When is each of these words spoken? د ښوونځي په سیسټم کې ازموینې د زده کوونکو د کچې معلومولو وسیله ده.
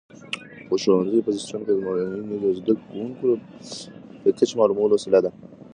د 0.69 0.71
ښوونځي 0.83 1.19
په 1.25 1.31
سیسټم 1.35 1.61
کې 1.65 1.73
ازموینې 1.75 2.37
د 2.43 2.45
زده 2.59 2.73
کوونکو 2.85 3.27
د 4.23 4.25
کچې 4.37 4.55
معلومولو 4.59 4.93
وسیله 4.97 5.19
ده. 5.25 5.31